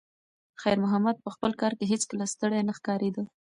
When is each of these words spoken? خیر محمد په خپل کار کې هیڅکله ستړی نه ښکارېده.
خیر 0.61 0.77
محمد 0.83 1.15
په 1.23 1.29
خپل 1.35 1.51
کار 1.61 1.73
کې 1.77 1.85
هیڅکله 1.91 2.25
ستړی 2.33 2.61
نه 2.67 2.73
ښکارېده. 2.77 3.23